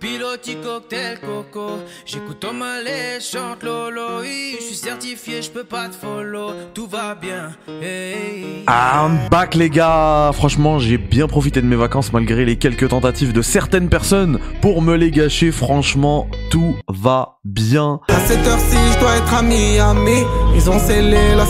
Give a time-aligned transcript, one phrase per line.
[0.00, 5.88] Piloti cocktail coco, j'écoute Thomas les chante Lolo, oui, je suis certifié, je peux pas
[5.88, 7.50] te follow, tout va bien.
[7.82, 8.64] Hey.
[8.68, 13.32] I'm back les gars Franchement j'ai bien profité de mes vacances malgré les quelques tentatives
[13.32, 15.52] de certaines personnes pour me les gâcher.
[15.52, 18.00] Franchement tout va bien.
[18.08, 20.22] À cette heure-ci, je dois être à Miami.
[20.54, 21.42] Ils ont scellé la.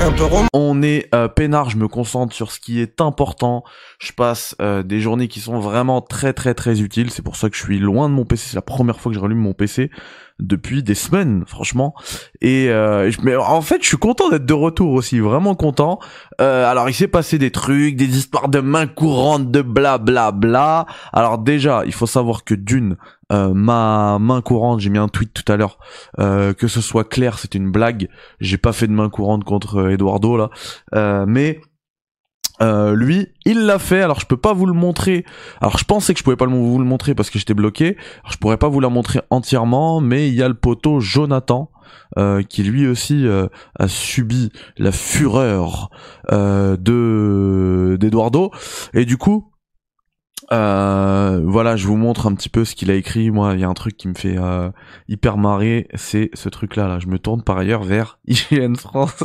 [0.00, 0.24] Un peu.
[0.52, 3.64] On est euh, peinard, je me concentre sur ce qui est important.
[3.98, 7.10] Je passe euh, des journées qui sont vraiment très très très utiles.
[7.10, 8.48] C'est pour ça que je suis loin de mon PC.
[8.50, 9.90] C'est la première fois que je rallume mon PC
[10.40, 11.94] depuis des semaines, franchement.
[12.40, 15.98] Et euh, mais en fait, je suis content d'être de retour aussi, vraiment content.
[16.40, 20.30] Euh, alors, il s'est passé des trucs, des histoires de main courante, de bla bla
[20.32, 20.86] bla.
[21.12, 22.96] Alors déjà, il faut savoir que d'une,
[23.32, 25.78] euh, ma main courante, j'ai mis un tweet tout à l'heure,
[26.18, 28.08] euh, que ce soit clair, c'est une blague.
[28.40, 30.50] J'ai pas fait de main courante contre euh, Eduardo là,
[31.26, 31.60] mais
[32.60, 34.02] lui, il l'a fait.
[34.02, 35.24] Alors je peux pas vous le montrer.
[35.60, 37.96] Alors je pensais que je pouvais pas vous le montrer parce que j'étais bloqué.
[38.22, 41.70] Alors, je pourrais pas vous la montrer entièrement, mais il y a le poteau Jonathan.
[42.48, 43.26] qui lui aussi
[43.78, 45.90] a subi la fureur
[46.30, 48.50] de d'Eduardo
[48.92, 49.52] et du coup
[50.50, 53.30] euh, voilà je vous montre un petit peu ce qu'il a écrit.
[53.30, 54.70] Moi il y a un truc qui me fait euh,
[55.08, 56.88] hyper marrer c'est ce truc là.
[56.88, 59.24] Là je me tourne par ailleurs vers IGN France.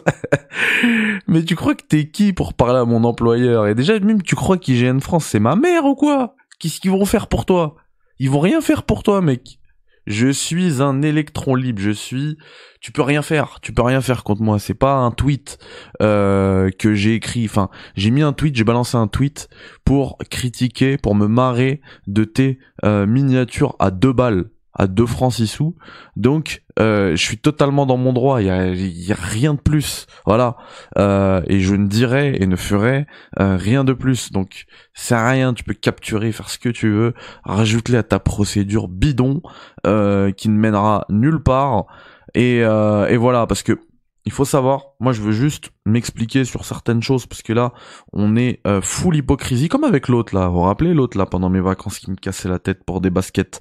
[1.27, 3.67] Mais tu crois que t'es qui pour parler à mon employeur?
[3.67, 6.35] Et déjà, même tu crois qu'IGN France, c'est ma mère ou quoi?
[6.59, 7.75] Qu'est-ce qu'ils vont faire pour toi?
[8.19, 9.59] Ils vont rien faire pour toi, mec.
[10.05, 11.81] Je suis un électron libre.
[11.81, 12.37] Je suis.
[12.81, 13.59] Tu peux rien faire.
[13.61, 14.59] Tu peux rien faire contre moi.
[14.59, 15.57] C'est pas un tweet
[16.01, 17.45] euh, que j'ai écrit.
[17.45, 18.55] Enfin, j'ai mis un tweet.
[18.55, 19.49] J'ai balancé un tweet
[19.85, 25.33] pour critiquer, pour me marrer de tes euh, miniatures à deux balles, à deux francs
[25.33, 25.75] six sous.
[26.15, 28.41] Donc, euh, je suis totalement dans mon droit.
[28.41, 30.07] Il y a, y a rien de plus.
[30.25, 30.57] Voilà.
[30.97, 33.05] Euh, et je ne dirai et ne ferai
[33.39, 34.31] euh, rien de plus.
[34.31, 37.13] Donc c'est rien, tu peux capturer, faire ce que tu veux,
[37.43, 39.41] rajoute-les à ta procédure bidon
[39.85, 41.85] euh, qui ne mènera nulle part.
[42.33, 43.79] Et, euh, et voilà, parce que
[44.25, 47.73] il faut savoir, moi je veux juste m'expliquer sur certaines choses, parce que là,
[48.13, 50.47] on est euh, full hypocrisie, comme avec l'autre là.
[50.47, 53.09] Vous vous rappelez l'autre là, pendant mes vacances, qui me cassait la tête pour des
[53.09, 53.59] baskets.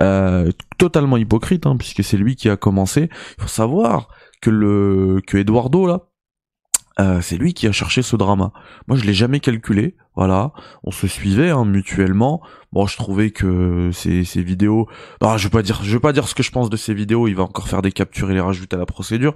[0.00, 3.08] Euh, totalement hypocrite, hein, puisque c'est lui qui a commencé.
[3.38, 4.08] Il faut savoir
[4.40, 6.10] que le que Eduardo là,
[6.98, 8.52] euh, c'est lui qui a cherché ce drama.
[8.86, 9.96] Moi, je l'ai jamais calculé.
[10.20, 10.52] Voilà,
[10.84, 12.42] on se suivait hein, mutuellement.
[12.72, 14.86] Bon, je trouvais que ces, vidéos.
[15.22, 16.92] Ah, je vais pas dire, je vais pas dire ce que je pense de ces
[16.92, 17.26] vidéos.
[17.26, 19.34] Il va encore faire des captures et les rajouter à la procédure.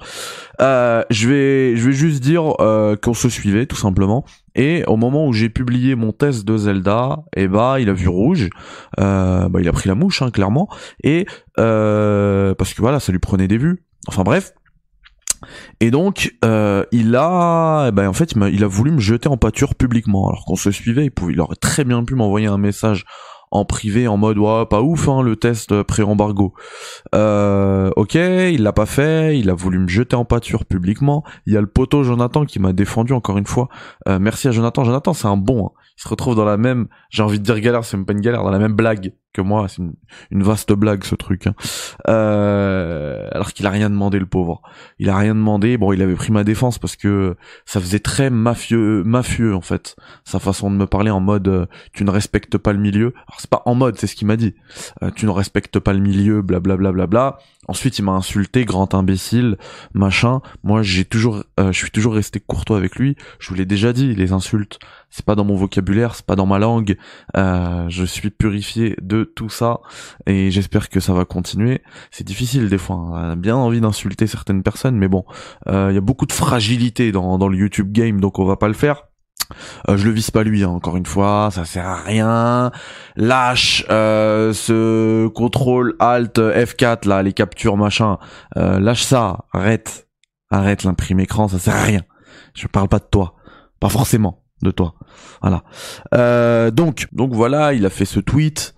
[0.60, 4.26] Euh, je vais, je vais juste dire euh, qu'on se suivait tout simplement.
[4.56, 8.08] Et au moment où j'ai publié mon test de Zelda, eh bah, il a vu
[8.08, 8.50] rouge.
[9.00, 10.68] Euh, bah, il a pris la mouche, hein, clairement.
[11.02, 11.24] Et
[11.56, 13.86] parce que voilà, ça lui prenait des vues.
[14.06, 14.52] Enfin bref.
[15.81, 19.37] Et donc, euh, il a, eh ben, en fait, il, a voulu me jeter en
[19.37, 21.05] pâture publiquement, alors qu'on se suivait.
[21.06, 23.05] Il, pouvait, il aurait très bien pu m'envoyer un message
[23.55, 26.55] en privé en mode ouais pas ouf hein, le test pré-embargo.
[27.15, 31.22] Euh, ok, il l'a pas fait, il a voulu me jeter en pâture publiquement.
[31.47, 33.69] Il y a le poteau Jonathan qui m'a défendu encore une fois.
[34.09, 34.82] Euh, merci à Jonathan.
[34.84, 35.66] Jonathan c'est un bon.
[35.66, 35.71] hein.
[35.97, 38.21] Il se retrouve dans la même, j'ai envie de dire galère, c'est même pas une
[38.21, 39.68] galère, dans la même blague que moi.
[39.68, 39.92] C'est une,
[40.30, 41.46] une vaste blague ce truc.
[41.46, 41.54] hein.
[42.08, 44.62] Euh, alors qu'il a rien demandé le pauvre.
[44.98, 45.76] Il a rien demandé.
[45.76, 47.36] Bon, il avait pris ma défense parce que
[47.66, 49.96] ça faisait très mafieux, mafieux en fait.
[50.24, 53.12] Sa façon de me parler en mode euh, tu ne respectes pas le milieu.
[53.28, 54.54] Alors c'est pas en mode, c'est ce qu'il m'a dit.
[55.02, 56.92] Euh, tu ne respectes pas le milieu, blablabla.
[56.92, 57.38] Bla, bla, bla.
[57.66, 59.56] Ensuite, il m'a insulté, grand imbécile,
[59.94, 60.40] machin.
[60.64, 63.16] Moi, j'ai toujours, euh, je suis toujours resté courtois avec lui.
[63.38, 64.78] Je vous l'ai déjà dit, les insultes,
[65.14, 66.97] c'est pas dans mon vocabulaire, c'est pas dans ma langue.
[67.36, 69.78] Euh, je suis purifié de tout ça
[70.26, 71.82] et j'espère que ça va continuer.
[72.10, 72.97] C'est difficile des fois.
[72.97, 73.10] hein.
[73.12, 75.25] On a bien envie d'insulter certaines personnes, mais bon,
[75.69, 78.56] euh, il y a beaucoup de fragilité dans, dans le YouTube game, donc on va
[78.56, 79.04] pas le faire.
[79.88, 82.72] Euh, je le vise pas lui, hein, encore une fois, ça sert à rien.
[83.14, 88.19] Lâche euh, ce contrôle Alt F4 là, les captures machin.
[88.56, 90.08] Euh, lâche ça, arrête,
[90.50, 92.02] arrête l'imprime écran, ça sert à rien.
[92.56, 93.36] Je parle pas de toi,
[93.78, 94.94] pas forcément de toi.
[95.43, 95.62] Voilà.
[96.14, 98.75] Euh, donc, donc voilà, il a fait ce tweet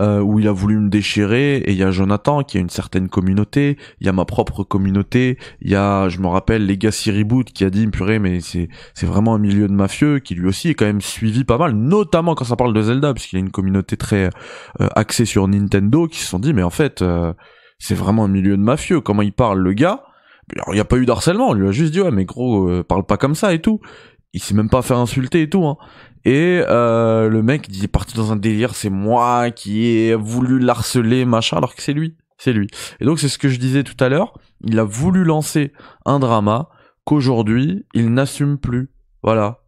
[0.00, 2.70] euh, où il a voulu me déchirer et il y a Jonathan qui a une
[2.70, 7.10] certaine communauté, il y a ma propre communauté, il y a, je me rappelle, Legacy
[7.10, 10.46] Reboot qui a dit purée mais c'est c'est vraiment un milieu de mafieux qui lui
[10.46, 13.38] aussi est quand même suivi pas mal, notamment quand ça parle de Zelda parce qu'il
[13.38, 14.30] y a une communauté très
[14.80, 17.32] euh, axée sur Nintendo qui se sont dit mais en fait euh,
[17.78, 20.04] c'est vraiment un milieu de mafieux comment il parle le gars?
[20.54, 22.68] Alors il n'y a pas eu d'harcèlement on lui a juste dit ouais mais gros
[22.68, 23.80] euh, parle pas comme ça et tout
[24.38, 25.76] il s'est même pas fait insulter et tout hein.
[26.24, 30.60] Et euh, le mec il est parti dans un délire, c'est moi qui ai voulu
[30.60, 32.68] l'harceler, machin, alors que c'est lui, c'est lui.
[33.00, 35.72] Et donc c'est ce que je disais tout à l'heure, il a voulu lancer
[36.04, 36.68] un drama
[37.04, 38.90] qu'aujourd'hui il n'assume plus.
[39.24, 39.58] Voilà.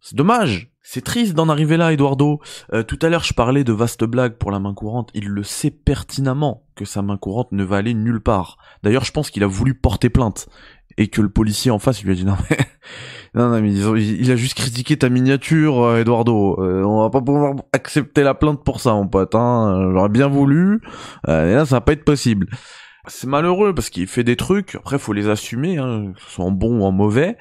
[0.00, 0.70] C'est dommage.
[0.82, 2.40] C'est triste d'en arriver là, Eduardo.
[2.72, 5.10] Euh, tout à l'heure, je parlais de vaste blague pour la main courante.
[5.12, 8.56] Il le sait pertinemment que sa main courante ne va aller nulle part.
[8.82, 10.48] D'ailleurs, je pense qu'il a voulu porter plainte
[10.98, 12.58] et que le policier en face lui a dit non mais
[13.34, 16.60] non, non mais il a juste critiqué ta miniature, euh, Eduardo.
[16.60, 19.34] Euh, on va pas pouvoir accepter la plainte pour ça, mon pote.
[19.34, 19.90] Hein.
[19.92, 20.82] J'aurais bien voulu,
[21.28, 22.48] euh, et là ça va pas être possible.
[23.06, 24.74] C'est malheureux parce qu'il fait des trucs.
[24.74, 27.38] Après, faut les assumer, hein, que ce soit en bon ou en mauvais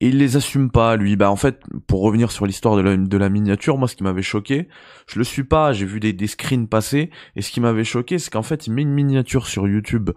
[0.00, 1.16] et il les assume pas lui.
[1.16, 4.68] Bah en fait pour revenir sur l'histoire de la, miniature moi ce qui m'avait choqué
[5.06, 8.18] je le suis pas j'ai vu des, des screens passer et ce qui m'avait choqué
[8.18, 10.10] c'est qu'en fait il met une miniature sur YouTube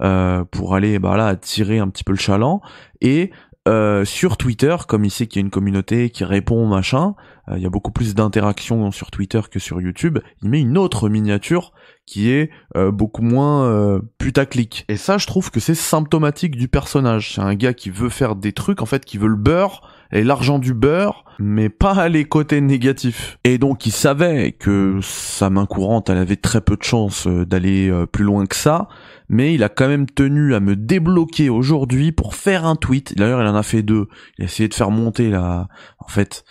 [0.00, 2.60] euh, pour aller bah là attirer un petit peu le chaland
[3.00, 3.30] et
[3.66, 7.14] euh, sur Twitter, comme il sait qu'il y a une communauté qui répond machin,
[7.48, 10.18] euh, il y a beaucoup plus d'interactions sur Twitter que sur YouTube.
[10.42, 11.72] Il met une autre miniature
[12.06, 14.84] qui est euh, beaucoup moins euh, putaclic.
[14.88, 17.34] Et ça, je trouve que c'est symptomatique du personnage.
[17.34, 20.24] C'est un gars qui veut faire des trucs, en fait, qui veut le beurre et
[20.24, 23.38] l'argent du beurre, mais pas les côtés négatifs.
[23.44, 27.44] Et donc, il savait que sa main courante, elle avait très peu de chances euh,
[27.44, 28.88] d'aller plus loin que ça,
[29.28, 33.16] mais il a quand même tenu à me débloquer aujourd'hui pour faire un tweet.
[33.18, 34.08] D'ailleurs, il en a fait deux.
[34.38, 35.68] Il a essayé de faire monter la...
[35.98, 36.44] En fait,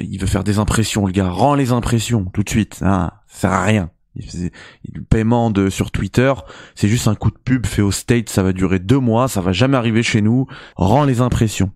[0.00, 1.28] il veut faire des impressions, le gars.
[1.28, 2.80] Rend les impressions tout de suite.
[2.82, 3.90] Hein, ça sert à rien.
[4.16, 6.32] Le paiement de sur Twitter,
[6.74, 9.40] c'est juste un coup de pub fait au State, ça va durer deux mois, ça
[9.40, 10.46] va jamais arriver chez nous.
[10.76, 11.72] Rends les impressions.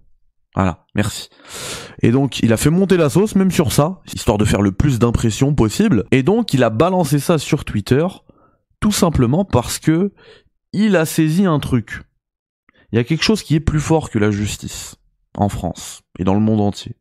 [0.54, 1.28] Voilà, merci.
[2.02, 4.72] Et donc il a fait monter la sauce même sur ça, histoire de faire le
[4.72, 6.04] plus d'impressions possible.
[6.10, 8.06] Et donc il a balancé ça sur Twitter,
[8.80, 10.12] tout simplement parce que
[10.72, 12.02] il a saisi un truc.
[12.92, 14.96] Il y a quelque chose qui est plus fort que la justice
[15.36, 16.96] en France et dans le monde entier.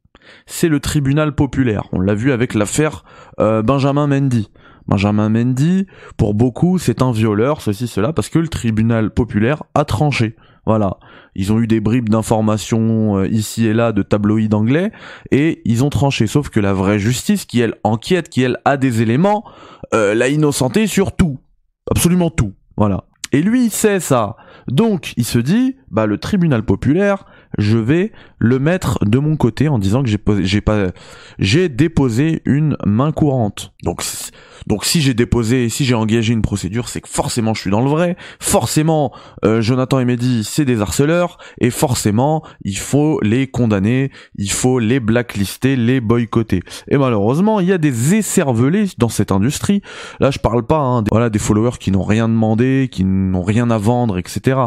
[0.45, 1.87] C'est le tribunal populaire.
[1.93, 3.05] On l'a vu avec l'affaire
[3.39, 4.49] euh, Benjamin Mendy.
[4.87, 5.85] Benjamin Mendy,
[6.17, 10.35] pour beaucoup, c'est un violeur, ceci, cela, parce que le tribunal populaire a tranché.
[10.67, 10.97] Voilà.
[11.33, 14.91] Ils ont eu des bribes d'informations euh, ici et là de tabloïds anglais
[15.31, 16.27] et ils ont tranché.
[16.27, 19.45] Sauf que la vraie justice, qui elle enquête, qui elle a des éléments,
[19.93, 21.39] euh, l'a innocenté sur tout.
[21.89, 22.51] Absolument tout.
[22.75, 23.05] Voilà.
[23.31, 24.35] Et lui, il sait ça.
[24.67, 27.25] Donc, il se dit, bah, le tribunal populaire,
[27.57, 30.87] je vais le mettre de mon côté en disant que j'ai j'ai pas,
[31.39, 33.73] j'ai déposé une main courante.
[33.83, 34.03] Donc,
[34.67, 37.81] donc si j'ai déposé, si j'ai engagé une procédure, c'est que forcément je suis dans
[37.81, 38.17] le vrai.
[38.39, 39.13] Forcément,
[39.45, 44.79] euh, Jonathan et Mehdi, c'est des harceleurs et forcément, il faut les condamner, il faut
[44.79, 46.61] les blacklister, les boycotter.
[46.89, 49.81] Et malheureusement, il y a des écervelés dans cette industrie.
[50.19, 53.43] Là, je parle pas, hein, des, voilà, des followers qui n'ont rien demandé, qui n'ont
[53.43, 54.59] rien à vendre, etc.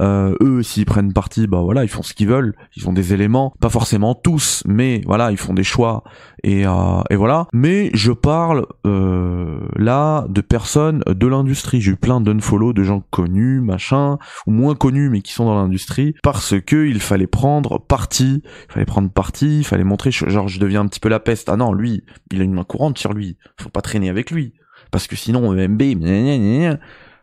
[0.00, 2.54] Euh, eux, s'ils prennent parti, bah voilà, ils font ce qu'ils veulent.
[2.76, 6.04] Ils ont des éléments, pas forcément tous, mais voilà, ils font des choix
[6.44, 7.46] et, euh, voilà.
[7.52, 11.80] Mais je parle euh, là de personnes de l'industrie.
[11.80, 15.56] J'ai eu plein d'unfollow de gens connus, machin, ou moins connus, mais qui sont dans
[15.56, 20.48] l'industrie, parce que il fallait prendre parti, il fallait prendre parti, il fallait montrer, genre
[20.48, 21.48] je deviens un petit peu la peste.
[21.48, 23.36] Ah non, lui, il a une main courante sur lui.
[23.60, 24.54] Faut pas traîner avec lui,
[24.90, 25.82] parce que sinon MB,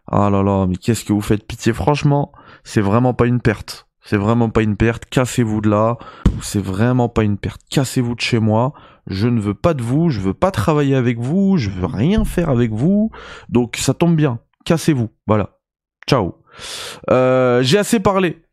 [0.08, 1.48] ah là là, mais qu'est-ce que vous faites?
[1.48, 2.32] Pitié, franchement
[2.66, 3.88] c'est vraiment pas une perte.
[4.06, 5.06] C'est vraiment pas une perte.
[5.06, 5.98] Cassez-vous de là.
[6.42, 7.62] C'est vraiment pas une perte.
[7.70, 8.74] Cassez-vous de chez moi.
[9.08, 10.10] Je ne veux pas de vous.
[10.10, 11.58] Je veux pas travailler avec vous.
[11.58, 13.12] Je veux rien faire avec vous.
[13.50, 14.40] Donc ça tombe bien.
[14.64, 15.10] Cassez-vous.
[15.26, 15.58] Voilà.
[16.08, 16.36] Ciao.
[17.10, 18.44] Euh, j'ai assez parlé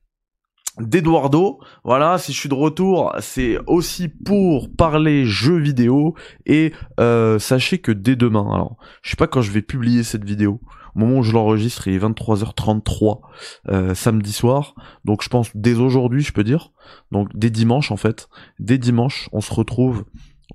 [0.80, 1.60] d'Eduardo.
[1.84, 6.14] Voilà, si je suis de retour, c'est aussi pour parler jeux vidéo.
[6.46, 10.24] Et euh, sachez que dès demain, alors je sais pas quand je vais publier cette
[10.24, 10.60] vidéo,
[10.94, 13.20] au moment où je l'enregistre, il est 23h33
[13.68, 14.74] euh, samedi soir.
[15.04, 16.72] Donc je pense dès aujourd'hui, je peux dire.
[17.10, 18.28] Donc dès dimanche en fait.
[18.58, 20.04] Dès dimanche, on se retrouve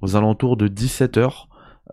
[0.01, 1.45] aux alentours de 17h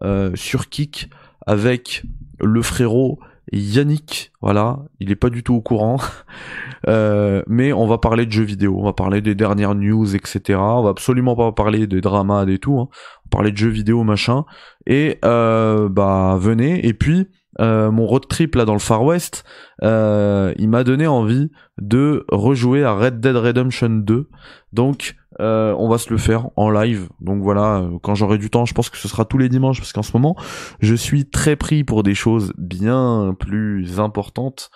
[0.02, 1.08] euh, sur Kik
[1.46, 2.04] avec
[2.40, 3.18] le frérot
[3.52, 4.32] Yannick.
[4.42, 5.98] Voilà, il est pas du tout au courant.
[6.86, 10.58] Euh, mais on va parler de jeux vidéo, on va parler des dernières news, etc.
[10.60, 12.78] On va absolument pas parler des dramas et tout.
[12.78, 12.88] Hein.
[12.90, 14.44] On va parler de jeux vidéo, machin.
[14.86, 16.86] Et bah venez.
[16.86, 17.26] Et puis
[17.60, 19.44] euh, mon road trip là dans le Far West,
[19.82, 24.28] euh, il m'a donné envie de rejouer à Red Dead Redemption 2.
[24.72, 27.08] Donc euh, on va se le faire en live.
[27.20, 29.92] Donc voilà, quand j'aurai du temps, je pense que ce sera tous les dimanches parce
[29.92, 30.36] qu'en ce moment,
[30.80, 34.70] je suis très pris pour des choses bien plus importantes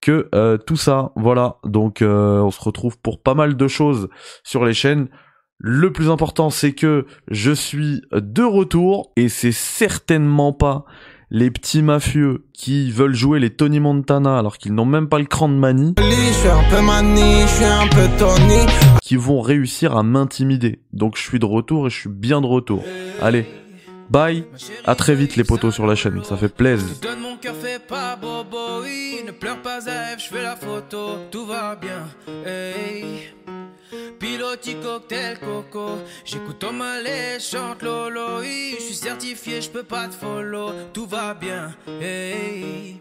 [0.00, 0.28] que
[0.66, 1.12] tout ça.
[1.16, 4.08] Voilà, donc on se retrouve pour pas mal de choses
[4.44, 5.08] sur les chaînes.
[5.58, 10.84] Le plus important, c'est que je suis de retour et c'est certainement pas
[11.30, 15.24] les petits mafieux qui veulent jouer les Tony Montana alors qu'ils n'ont même pas le
[15.24, 15.94] cran de manie,
[19.02, 20.80] qui vont réussir à m'intimider.
[20.92, 22.84] Donc je suis de retour et je suis bien de retour.
[23.22, 23.46] Allez,
[24.10, 24.44] bye,
[24.84, 26.88] à très vite les potos sur la chaîne, ça fait plaisir.
[29.26, 32.04] ne pleure pas je fais la photo, tout va bien.
[34.18, 40.14] Piloti cocktail coco, j'écoute Thomas les chante Lolo, je suis certifié, je peux pas te
[40.14, 43.00] follow, tout va bien, hey.